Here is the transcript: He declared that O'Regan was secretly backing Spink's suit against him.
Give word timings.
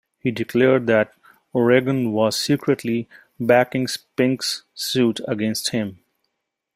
He 0.17 0.31
declared 0.31 0.87
that 0.87 1.13
O'Regan 1.53 2.11
was 2.11 2.35
secretly 2.35 3.07
backing 3.39 3.85
Spink's 3.87 4.63
suit 4.73 5.19
against 5.27 5.69
him. 5.69 5.99